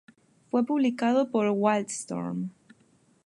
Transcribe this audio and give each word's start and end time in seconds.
Fue 0.49 0.65
publicado 0.65 1.29
por 1.29 1.47
Wildstorm. 1.55 2.49